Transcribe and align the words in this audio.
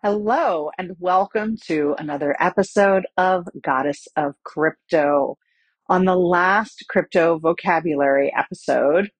Hello, 0.00 0.70
and 0.78 0.94
welcome 1.00 1.56
to 1.64 1.96
another 1.98 2.36
episode 2.38 3.04
of 3.16 3.48
Goddess 3.60 4.06
of 4.14 4.36
Crypto. 4.44 5.36
On 5.88 6.04
the 6.04 6.14
last 6.14 6.84
crypto 6.88 7.40
vocabulary 7.40 8.32
episode, 8.32 9.10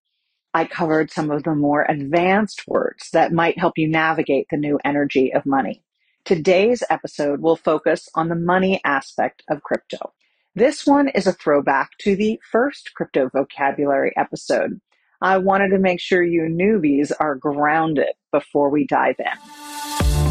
I 0.54 0.66
covered 0.66 1.10
some 1.10 1.32
of 1.32 1.42
the 1.42 1.56
more 1.56 1.84
advanced 1.88 2.62
words 2.68 3.10
that 3.12 3.32
might 3.32 3.58
help 3.58 3.76
you 3.76 3.88
navigate 3.88 4.46
the 4.52 4.56
new 4.56 4.78
energy 4.84 5.34
of 5.34 5.44
money. 5.44 5.82
Today's 6.24 6.84
episode 6.88 7.40
will 7.40 7.56
focus 7.56 8.08
on 8.14 8.28
the 8.28 8.36
money 8.36 8.80
aspect 8.84 9.42
of 9.50 9.64
crypto. 9.64 10.12
This 10.54 10.86
one 10.86 11.08
is 11.08 11.26
a 11.26 11.32
throwback 11.32 11.90
to 12.02 12.14
the 12.14 12.40
first 12.52 12.92
crypto 12.94 13.28
vocabulary 13.34 14.12
episode. 14.16 14.80
I 15.20 15.38
wanted 15.38 15.70
to 15.70 15.78
make 15.78 15.98
sure 15.98 16.22
you 16.22 16.42
newbies 16.42 17.10
are 17.18 17.34
grounded 17.34 18.14
before 18.30 18.70
we 18.70 18.86
dive 18.86 19.16
in. 19.18 20.27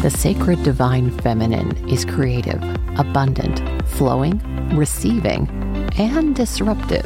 The 0.00 0.10
sacred 0.10 0.62
divine 0.62 1.10
feminine 1.10 1.88
is 1.88 2.04
creative, 2.04 2.62
abundant, 2.96 3.60
flowing, 3.88 4.40
receiving, 4.76 5.48
and 5.98 6.36
disruptive. 6.36 7.04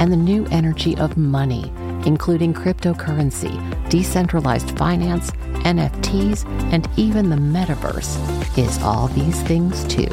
And 0.00 0.10
the 0.10 0.16
new 0.16 0.46
energy 0.46 0.96
of 0.96 1.18
money, 1.18 1.70
including 2.06 2.54
cryptocurrency, 2.54 3.52
decentralized 3.90 4.70
finance, 4.78 5.32
NFTs, 5.66 6.46
and 6.72 6.88
even 6.96 7.28
the 7.28 7.36
metaverse, 7.36 8.16
is 8.56 8.82
all 8.82 9.08
these 9.08 9.42
things 9.42 9.84
too. 9.84 10.08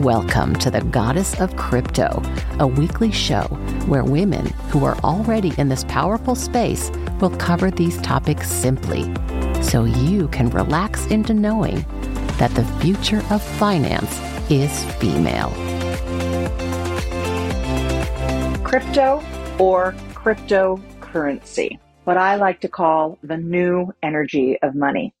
Welcome 0.00 0.56
to 0.56 0.70
the 0.70 0.82
Goddess 0.90 1.40
of 1.40 1.56
Crypto, 1.56 2.20
a 2.58 2.66
weekly 2.66 3.12
show 3.12 3.44
where 3.86 4.02
women 4.02 4.46
who 4.70 4.84
are 4.84 4.96
already 5.04 5.52
in 5.58 5.68
this 5.68 5.84
powerful 5.84 6.34
space 6.34 6.90
will 7.20 7.30
cover 7.36 7.70
these 7.70 7.98
topics 7.98 8.50
simply 8.50 9.04
so 9.62 9.84
you 9.84 10.28
can 10.28 10.50
relax 10.50 11.06
into 11.06 11.32
knowing 11.32 11.84
that 12.38 12.50
the 12.54 12.64
future 12.80 13.22
of 13.30 13.42
finance 13.42 14.20
is 14.50 14.84
female. 14.94 15.50
Crypto 18.64 19.22
or 19.58 19.94
cryptocurrency, 20.12 21.78
what 22.04 22.16
I 22.16 22.36
like 22.36 22.60
to 22.62 22.68
call 22.68 23.18
the 23.22 23.36
new 23.36 23.92
energy 24.02 24.58
of 24.62 24.74
money. 24.74 25.14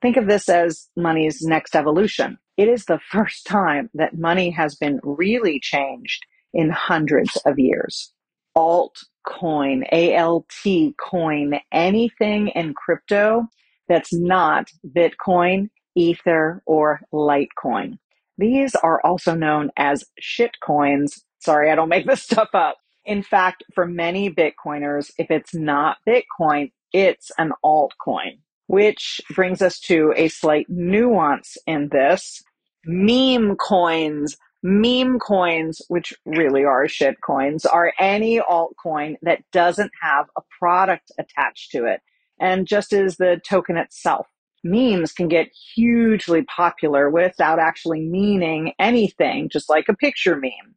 Think 0.00 0.16
of 0.16 0.26
this 0.26 0.48
as 0.48 0.88
money's 0.96 1.42
next 1.42 1.74
evolution. 1.74 2.38
It 2.56 2.68
is 2.68 2.84
the 2.84 3.00
first 3.10 3.46
time 3.46 3.90
that 3.94 4.16
money 4.18 4.50
has 4.50 4.76
been 4.76 5.00
really 5.02 5.58
changed 5.60 6.24
in 6.54 6.70
hundreds 6.70 7.36
of 7.44 7.58
years. 7.58 8.12
Altcoin, 8.56 9.84
ALT 9.92 10.94
coin, 10.96 11.60
anything 11.72 12.48
in 12.48 12.74
crypto 12.74 13.46
that's 13.88 14.12
not 14.14 14.68
Bitcoin, 14.86 15.70
Ether, 15.94 16.62
or 16.66 17.00
Litecoin. 17.12 17.98
These 18.38 18.74
are 18.76 19.00
also 19.04 19.34
known 19.34 19.70
as 19.76 20.04
shitcoins. 20.22 21.20
Sorry, 21.40 21.70
I 21.70 21.74
don't 21.74 21.88
make 21.88 22.06
this 22.06 22.22
stuff 22.24 22.50
up. 22.54 22.76
In 23.04 23.22
fact, 23.22 23.64
for 23.74 23.86
many 23.86 24.30
Bitcoiners, 24.30 25.10
if 25.18 25.30
it's 25.30 25.54
not 25.54 25.98
Bitcoin, 26.06 26.70
it's 26.92 27.30
an 27.38 27.52
altcoin, 27.64 28.38
which 28.66 29.20
brings 29.34 29.62
us 29.62 29.80
to 29.80 30.12
a 30.16 30.28
slight 30.28 30.66
nuance 30.68 31.56
in 31.66 31.88
this. 31.90 32.42
Meme 32.84 33.56
coins, 33.56 34.36
meme 34.62 35.18
coins, 35.18 35.82
which 35.88 36.14
really 36.24 36.64
are 36.64 36.88
shit 36.88 37.16
coins, 37.24 37.66
are 37.66 37.92
any 37.98 38.40
altcoin 38.40 39.16
that 39.22 39.40
doesn't 39.52 39.90
have 40.02 40.26
a 40.36 40.42
product 40.58 41.10
attached 41.18 41.72
to 41.72 41.86
it 41.86 42.00
and 42.40 42.66
just 42.66 42.92
as 42.92 43.16
the 43.16 43.40
token 43.44 43.76
itself. 43.76 44.26
Memes 44.64 45.12
can 45.12 45.28
get 45.28 45.50
hugely 45.74 46.42
popular 46.42 47.10
without 47.10 47.58
actually 47.58 48.00
meaning 48.00 48.72
anything, 48.78 49.48
just 49.48 49.68
like 49.68 49.88
a 49.88 49.94
picture 49.94 50.36
meme. 50.36 50.74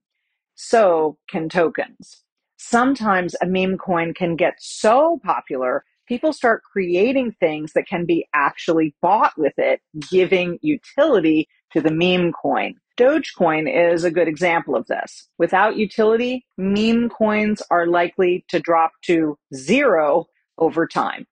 So 0.56 1.18
can 1.30 1.50
tokens. 1.50 2.24
Sometimes 2.58 3.36
a 3.42 3.48
meme 3.48 3.78
coin 3.78 4.14
can 4.14 4.36
get 4.36 4.54
so 4.60 5.20
popular, 5.24 5.84
people 6.08 6.32
start 6.32 6.62
creating 6.72 7.32
things 7.40 7.74
that 7.74 7.88
can 7.88 8.06
be 8.06 8.28
actually 8.36 8.94
bought 9.02 9.34
with 9.38 9.54
it, 9.58 9.82
giving 10.12 10.60
utility 10.62 11.48
to 11.74 11.82
the 11.82 11.92
meme 11.92 12.32
coin. 12.34 12.76
Dogecoin 13.00 13.68
is 13.68 14.04
a 14.04 14.12
good 14.12 14.28
example 14.28 14.76
of 14.76 14.86
this. 14.86 15.28
Without 15.40 15.76
utility, 15.76 16.46
meme 16.58 17.10
coins 17.10 17.64
are 17.72 17.88
likely 17.88 18.46
to 18.50 18.60
drop 18.60 18.92
to 19.06 19.38
zero 19.56 20.28
over 20.60 20.86
time 20.86 21.26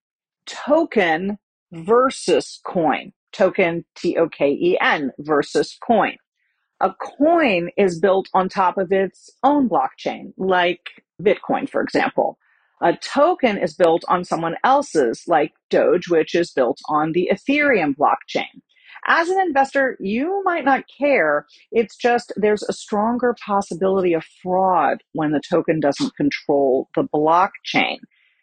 token 0.49 1.39
versus 1.73 2.61
coin. 2.65 3.13
Token, 3.33 3.85
T 3.97 4.17
O 4.17 4.29
K 4.29 4.49
E 4.51 4.77
N, 4.81 5.11
versus 5.19 5.77
coin. 5.87 6.17
A 6.79 6.93
coin 6.93 7.69
is 7.77 7.99
built 7.99 8.29
on 8.33 8.49
top 8.49 8.77
of 8.77 8.91
its 8.91 9.29
own 9.43 9.67
blockchain, 9.67 10.33
like 10.37 10.81
Bitcoin, 11.21 11.67
for 11.67 11.81
example. 11.81 12.37
A 12.81 12.95
token 12.95 13.57
is 13.57 13.73
built 13.73 14.03
on 14.07 14.23
someone 14.23 14.55
else's, 14.63 15.23
like 15.27 15.53
Doge, 15.71 16.07
which 16.09 16.35
is 16.35 16.51
built 16.51 16.79
on 16.87 17.13
the 17.13 17.31
Ethereum 17.33 17.95
blockchain. 17.95 18.61
As 19.07 19.29
an 19.29 19.39
investor, 19.41 19.97
you 19.99 20.41
might 20.45 20.65
not 20.65 20.83
care. 20.99 21.47
It's 21.71 21.97
just 21.97 22.31
there's 22.35 22.63
a 22.63 22.73
stronger 22.73 23.35
possibility 23.43 24.13
of 24.13 24.23
fraud 24.43 24.99
when 25.13 25.31
the 25.31 25.41
token 25.49 25.79
doesn't 25.79 26.15
control 26.15 26.89
the 26.95 27.03
blockchain. 27.03 27.97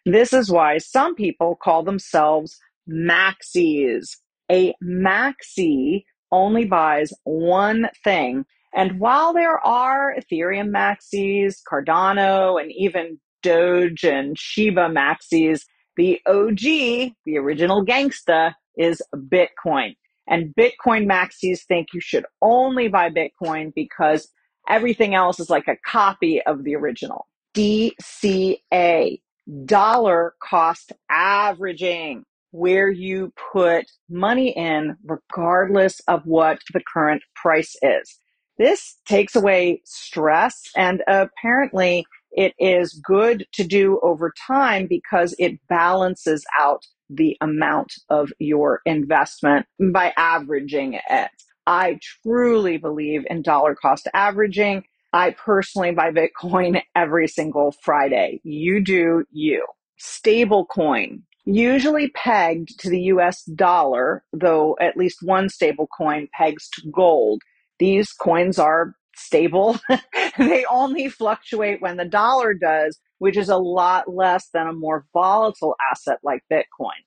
This 0.07 0.31
is 0.31 0.49
why 0.49 0.77
some 0.77 1.15
people 1.15 1.57
call 1.61 1.83
themselves 1.83 2.57
maxis. 2.89 4.15
A 4.49 4.73
maxi 4.81 6.05
only 6.31 6.63
buys 6.63 7.11
one 7.25 7.89
thing. 8.05 8.45
And 8.73 9.01
while 9.01 9.33
there 9.33 9.59
are 9.67 10.15
Ethereum 10.15 10.69
maxis, 10.69 11.55
Cardano, 11.69 12.61
and 12.61 12.71
even 12.71 13.19
Doge 13.43 14.05
and 14.05 14.39
Shiba 14.39 14.87
maxis, 14.87 15.63
the 15.97 16.21
OG, 16.25 17.11
the 17.25 17.37
original 17.37 17.85
gangsta, 17.85 18.53
is 18.77 19.01
Bitcoin. 19.13 19.97
And 20.25 20.55
Bitcoin 20.55 21.05
maxis 21.05 21.65
think 21.67 21.89
you 21.93 21.99
should 21.99 22.25
only 22.41 22.87
buy 22.87 23.09
Bitcoin 23.09 23.73
because 23.75 24.29
everything 24.69 25.15
else 25.15 25.41
is 25.41 25.49
like 25.49 25.67
a 25.67 25.75
copy 25.85 26.41
of 26.43 26.63
the 26.63 26.75
original. 26.75 27.27
DCA 27.53 29.19
dollar 29.65 30.33
cost 30.41 30.91
averaging, 31.09 32.23
where 32.51 32.89
you 32.89 33.31
put 33.51 33.85
money 34.09 34.49
in 34.49 34.95
regardless 35.03 35.99
of 36.07 36.21
what 36.25 36.59
the 36.73 36.81
current 36.93 37.21
price 37.35 37.75
is. 37.81 38.19
This 38.57 38.97
takes 39.05 39.35
away 39.35 39.81
stress 39.85 40.63
and 40.75 41.03
apparently 41.07 42.05
it 42.31 42.53
is 42.59 42.99
good 43.05 43.45
to 43.53 43.63
do 43.63 43.99
over 44.01 44.33
time 44.47 44.87
because 44.87 45.35
it 45.39 45.59
balances 45.69 46.45
out 46.57 46.85
the 47.09 47.37
amount 47.41 47.93
of 48.09 48.31
your 48.39 48.81
investment 48.85 49.65
by 49.93 50.13
averaging 50.17 50.99
it. 51.09 51.31
I 51.65 51.99
truly 52.23 52.77
believe 52.77 53.25
in 53.29 53.41
dollar 53.41 53.75
cost 53.75 54.07
averaging 54.13 54.83
I 55.17 55.31
personally 55.31 55.93
buy 55.93 56.11
Bitcoin 56.11 56.79
every 56.95 57.27
single 57.27 57.73
Friday. 57.81 58.39
You 58.43 58.83
do 58.83 59.23
you. 59.31 59.65
Stablecoin, 59.99 61.23
usually 61.43 62.09
pegged 62.11 62.79
to 62.81 62.89
the 62.91 63.01
US 63.13 63.41
dollar, 63.45 64.23
though 64.31 64.77
at 64.79 64.95
least 64.95 65.23
one 65.23 65.47
stablecoin 65.47 66.29
pegs 66.37 66.69
to 66.73 66.87
gold. 66.91 67.41
These 67.79 68.11
coins 68.11 68.59
are 68.59 68.93
stable. 69.15 69.79
they 70.37 70.65
only 70.69 71.09
fluctuate 71.09 71.81
when 71.81 71.97
the 71.97 72.05
dollar 72.05 72.53
does, 72.53 72.99
which 73.17 73.37
is 73.37 73.49
a 73.49 73.57
lot 73.57 74.13
less 74.13 74.49
than 74.53 74.67
a 74.67 74.73
more 74.73 75.07
volatile 75.13 75.75
asset 75.91 76.19
like 76.21 76.43
Bitcoin. 76.53 77.01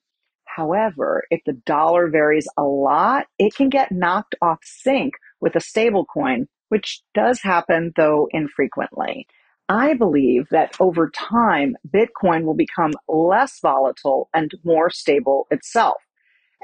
However, 0.46 1.22
if 1.30 1.42
the 1.46 1.52
dollar 1.64 2.08
varies 2.08 2.48
a 2.58 2.64
lot, 2.64 3.26
it 3.38 3.54
can 3.54 3.68
get 3.68 3.92
knocked 3.92 4.34
off 4.42 4.58
sync 4.64 5.14
with 5.40 5.54
a 5.54 5.60
stablecoin 5.60 6.48
which 6.70 7.02
does 7.14 7.42
happen, 7.42 7.92
though 7.96 8.28
infrequently. 8.32 9.26
I 9.68 9.94
believe 9.94 10.48
that 10.50 10.74
over 10.80 11.10
time, 11.10 11.76
Bitcoin 11.88 12.44
will 12.44 12.56
become 12.56 12.92
less 13.06 13.60
volatile 13.60 14.28
and 14.34 14.50
more 14.64 14.90
stable 14.90 15.46
itself. 15.50 15.98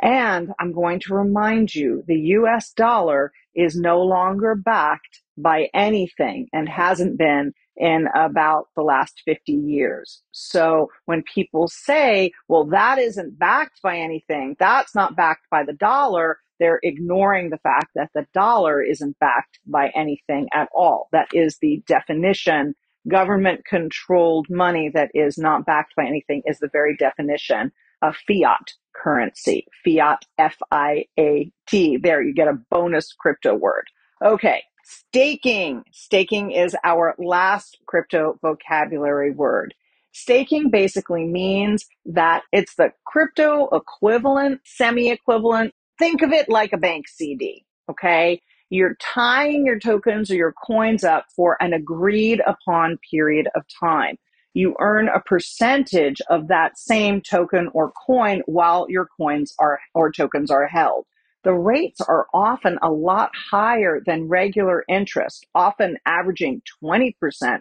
And 0.02 0.52
I'm 0.58 0.72
going 0.72 1.00
to 1.00 1.14
remind 1.14 1.74
you 1.74 2.02
the 2.06 2.18
US 2.18 2.72
dollar 2.72 3.32
is 3.54 3.76
no 3.76 4.02
longer 4.02 4.54
backed 4.54 5.22
by 5.38 5.68
anything 5.72 6.48
and 6.52 6.68
hasn't 6.68 7.16
been 7.16 7.52
in 7.76 8.08
about 8.14 8.68
the 8.74 8.82
last 8.82 9.22
50 9.24 9.52
years. 9.52 10.22
So 10.32 10.90
when 11.04 11.22
people 11.22 11.68
say, 11.68 12.32
well, 12.48 12.64
that 12.66 12.98
isn't 12.98 13.38
backed 13.38 13.82
by 13.82 13.98
anything, 13.98 14.56
that's 14.58 14.94
not 14.94 15.16
backed 15.16 15.48
by 15.50 15.62
the 15.62 15.74
dollar, 15.74 16.38
they're 16.58 16.80
ignoring 16.82 17.50
the 17.50 17.58
fact 17.58 17.92
that 17.94 18.10
the 18.14 18.26
dollar 18.34 18.82
isn't 18.82 19.18
backed 19.18 19.58
by 19.66 19.90
anything 19.94 20.48
at 20.54 20.68
all. 20.74 21.08
That 21.12 21.28
is 21.32 21.58
the 21.60 21.82
definition. 21.86 22.74
Government 23.08 23.64
controlled 23.64 24.46
money 24.50 24.90
that 24.94 25.10
is 25.14 25.38
not 25.38 25.64
backed 25.64 25.94
by 25.96 26.06
anything 26.06 26.42
is 26.44 26.58
the 26.58 26.70
very 26.72 26.96
definition 26.96 27.72
of 28.02 28.16
fiat 28.26 28.72
currency. 28.94 29.66
Fiat, 29.84 30.24
F 30.38 30.56
I 30.70 31.04
A 31.18 31.50
T. 31.68 31.98
There, 31.98 32.22
you 32.22 32.34
get 32.34 32.48
a 32.48 32.58
bonus 32.70 33.12
crypto 33.12 33.54
word. 33.54 33.84
Okay, 34.24 34.62
staking. 34.84 35.84
Staking 35.92 36.50
is 36.50 36.76
our 36.82 37.14
last 37.18 37.78
crypto 37.86 38.38
vocabulary 38.42 39.30
word. 39.30 39.74
Staking 40.12 40.70
basically 40.70 41.26
means 41.26 41.86
that 42.06 42.42
it's 42.50 42.74
the 42.76 42.90
crypto 43.06 43.68
equivalent, 43.68 44.62
semi 44.64 45.10
equivalent. 45.10 45.74
Think 45.98 46.22
of 46.22 46.32
it 46.32 46.48
like 46.48 46.72
a 46.72 46.78
bank 46.78 47.08
CD. 47.08 47.64
Okay. 47.90 48.40
You're 48.68 48.96
tying 49.00 49.64
your 49.64 49.78
tokens 49.78 50.30
or 50.30 50.34
your 50.34 50.54
coins 50.66 51.04
up 51.04 51.26
for 51.34 51.56
an 51.60 51.72
agreed 51.72 52.40
upon 52.46 52.98
period 53.10 53.48
of 53.54 53.62
time. 53.80 54.16
You 54.54 54.74
earn 54.80 55.08
a 55.08 55.20
percentage 55.20 56.20
of 56.28 56.48
that 56.48 56.76
same 56.78 57.20
token 57.20 57.68
or 57.72 57.92
coin 58.06 58.42
while 58.46 58.86
your 58.88 59.06
coins 59.16 59.54
are 59.60 59.78
or 59.94 60.10
tokens 60.10 60.50
are 60.50 60.66
held. 60.66 61.06
The 61.44 61.54
rates 61.54 62.00
are 62.00 62.26
often 62.34 62.78
a 62.82 62.90
lot 62.90 63.30
higher 63.50 64.00
than 64.04 64.28
regular 64.28 64.84
interest, 64.88 65.46
often 65.54 65.96
averaging 66.04 66.62
20% 66.82 67.14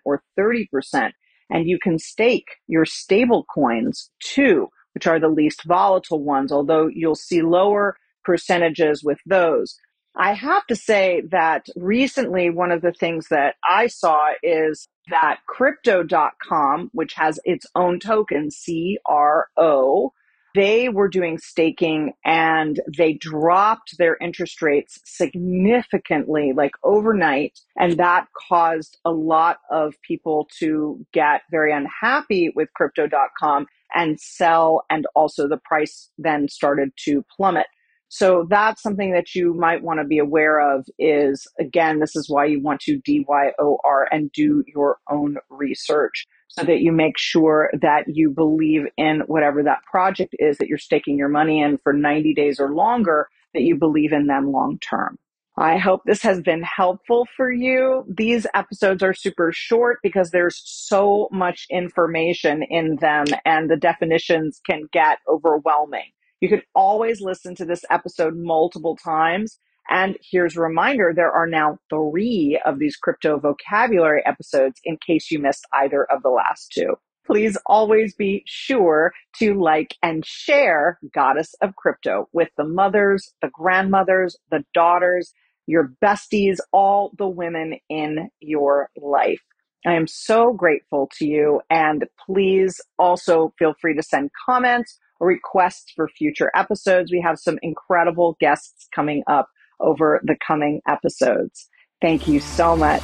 or 0.05 0.23
30% 0.39 1.11
and 1.49 1.67
you 1.67 1.77
can 1.79 1.99
stake 1.99 2.47
your 2.67 2.85
stable 2.85 3.45
coins 3.53 4.09
too, 4.19 4.69
which 4.93 5.07
are 5.07 5.19
the 5.19 5.27
least 5.27 5.63
volatile 5.65 6.23
ones, 6.23 6.51
although 6.51 6.87
you'll 6.87 7.15
see 7.15 7.41
lower 7.41 7.97
percentages 8.25 9.03
with 9.03 9.19
those. 9.25 9.77
I 10.17 10.33
have 10.33 10.65
to 10.67 10.75
say 10.75 11.23
that 11.31 11.65
recently, 11.75 12.49
one 12.49 12.71
of 12.71 12.81
the 12.81 12.93
things 12.93 13.27
that 13.29 13.55
I 13.67 13.87
saw 13.87 14.29
is 14.41 14.87
that 15.09 15.39
crypto.com, 15.47 16.89
which 16.93 17.13
has 17.15 17.39
its 17.43 17.65
own 17.75 17.99
token, 17.99 18.49
CRO, 18.49 20.13
they 20.55 20.87
were 20.87 21.09
doing 21.09 21.37
staking 21.37 22.13
and 22.23 22.79
they 22.97 23.13
dropped 23.13 23.97
their 23.97 24.17
interest 24.21 24.61
rates 24.61 24.99
significantly, 25.03 26.53
like 26.55 26.71
overnight. 26.81 27.59
And 27.77 27.97
that 27.97 28.27
caused 28.47 28.97
a 29.03 29.11
lot 29.11 29.57
of 29.69 29.95
people 30.01 30.47
to 30.59 31.05
get 31.11 31.41
very 31.51 31.73
unhappy 31.73 32.53
with 32.55 32.69
crypto.com 32.73 33.67
and 33.93 34.17
sell. 34.17 34.85
And 34.89 35.05
also 35.13 35.49
the 35.49 35.57
price 35.57 36.09
then 36.17 36.47
started 36.47 36.91
to 37.03 37.25
plummet. 37.35 37.67
So 38.15 38.47
that's 38.49 38.81
something 38.81 39.11
that 39.11 39.35
you 39.35 39.53
might 39.53 39.83
want 39.83 39.99
to 39.99 40.05
be 40.05 40.19
aware 40.19 40.61
of 40.61 40.85
is 40.97 41.45
again, 41.59 41.99
this 41.99 42.15
is 42.15 42.29
why 42.29 42.45
you 42.45 42.61
want 42.61 42.79
to 42.83 43.01
DYOR 43.01 44.05
and 44.09 44.31
do 44.31 44.63
your 44.73 44.99
own 45.11 45.35
research 45.49 46.25
so 46.47 46.63
that 46.63 46.79
you 46.79 46.93
make 46.93 47.17
sure 47.17 47.69
that 47.81 48.05
you 48.07 48.29
believe 48.29 48.83
in 48.95 49.23
whatever 49.27 49.61
that 49.63 49.79
project 49.91 50.33
is 50.39 50.57
that 50.59 50.69
you're 50.69 50.77
staking 50.77 51.17
your 51.17 51.27
money 51.27 51.61
in 51.61 51.77
for 51.83 51.91
90 51.91 52.33
days 52.35 52.57
or 52.57 52.73
longer, 52.73 53.27
that 53.53 53.63
you 53.63 53.75
believe 53.75 54.13
in 54.13 54.27
them 54.27 54.49
long 54.49 54.79
term. 54.79 55.17
I 55.57 55.77
hope 55.77 56.03
this 56.05 56.21
has 56.21 56.39
been 56.39 56.63
helpful 56.63 57.27
for 57.35 57.51
you. 57.51 58.05
These 58.07 58.47
episodes 58.53 59.03
are 59.03 59.13
super 59.13 59.51
short 59.53 59.99
because 60.01 60.31
there's 60.31 60.61
so 60.63 61.27
much 61.33 61.65
information 61.69 62.63
in 62.63 62.95
them 63.01 63.25
and 63.43 63.69
the 63.69 63.75
definitions 63.75 64.61
can 64.65 64.87
get 64.93 65.19
overwhelming. 65.27 66.11
You 66.41 66.49
can 66.49 66.61
always 66.73 67.21
listen 67.21 67.55
to 67.55 67.65
this 67.65 67.85
episode 67.89 68.35
multiple 68.35 68.95
times. 68.95 69.57
And 69.89 70.17
here's 70.21 70.57
a 70.57 70.61
reminder 70.61 71.13
there 71.15 71.31
are 71.31 71.47
now 71.47 71.77
three 71.89 72.59
of 72.65 72.79
these 72.79 72.97
crypto 72.97 73.39
vocabulary 73.39 74.23
episodes 74.25 74.79
in 74.83 74.97
case 74.97 75.29
you 75.31 75.39
missed 75.39 75.65
either 75.73 76.05
of 76.05 76.23
the 76.23 76.29
last 76.29 76.71
two. 76.71 76.95
Please 77.25 77.57
always 77.65 78.13
be 78.13 78.43
sure 78.45 79.11
to 79.39 79.59
like 79.59 79.95
and 80.03 80.23
share 80.25 80.99
Goddess 81.13 81.55
of 81.61 81.75
Crypto 81.75 82.29
with 82.33 82.49
the 82.55 82.63
mothers, 82.63 83.33
the 83.41 83.49
grandmothers, 83.51 84.37
the 84.51 84.63
daughters, 84.73 85.33
your 85.65 85.91
besties, 86.03 86.57
all 86.71 87.11
the 87.17 87.27
women 87.27 87.79
in 87.89 88.29
your 88.39 88.89
life. 88.95 89.41
I 89.87 89.93
am 89.93 90.07
so 90.07 90.53
grateful 90.53 91.09
to 91.17 91.25
you. 91.25 91.61
And 91.69 92.05
please 92.25 92.79
also 92.99 93.53
feel 93.57 93.73
free 93.79 93.95
to 93.95 94.03
send 94.03 94.31
comments 94.45 94.99
requests 95.19 95.91
for 95.95 96.07
future 96.07 96.51
episodes. 96.55 97.11
We 97.11 97.21
have 97.21 97.39
some 97.39 97.59
incredible 97.61 98.37
guests 98.39 98.87
coming 98.93 99.23
up 99.27 99.49
over 99.79 100.21
the 100.23 100.35
coming 100.45 100.81
episodes. 100.87 101.69
Thank 102.01 102.27
you 102.27 102.39
so 102.39 102.75
much. 102.75 103.01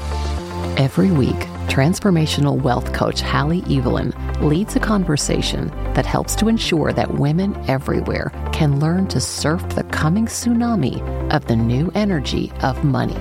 Every 0.77 1.11
week, 1.11 1.35
transformational 1.67 2.61
wealth 2.61 2.93
coach 2.93 3.21
Halle 3.21 3.61
Eavelyn 3.63 4.13
leads 4.41 4.75
a 4.75 4.79
conversation 4.79 5.69
that 5.93 6.05
helps 6.05 6.35
to 6.35 6.47
ensure 6.47 6.93
that 6.93 7.15
women 7.15 7.55
everywhere 7.69 8.31
can 8.51 8.79
learn 8.79 9.07
to 9.07 9.19
surf 9.19 9.67
the 9.69 9.83
coming 9.85 10.25
tsunami 10.25 11.01
of 11.33 11.47
the 11.47 11.55
new 11.55 11.91
energy 11.93 12.51
of 12.61 12.83
money. 12.83 13.17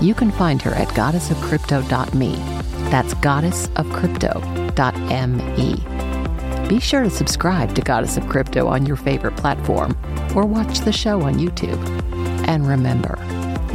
You 0.00 0.14
can 0.14 0.30
find 0.30 0.62
her 0.62 0.72
at 0.72 0.88
goddessofcrypto.me. 0.88 2.36
That's 2.90 3.14
goddessofcrypto.me. 3.14 5.95
Be 6.68 6.80
sure 6.80 7.04
to 7.04 7.10
subscribe 7.10 7.76
to 7.76 7.80
Goddess 7.80 8.16
of 8.16 8.26
Crypto 8.28 8.66
on 8.66 8.86
your 8.86 8.96
favorite 8.96 9.36
platform 9.36 9.96
or 10.34 10.44
watch 10.44 10.80
the 10.80 10.90
show 10.90 11.22
on 11.22 11.34
YouTube. 11.34 11.78
And 12.48 12.66
remember, 12.66 13.16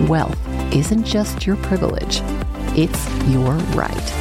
wealth 0.10 0.38
isn't 0.74 1.06
just 1.06 1.48
your 1.48 1.56
privilege, 1.58 2.22
it's 2.76 3.10
your 3.30 3.54
right. 3.76 4.21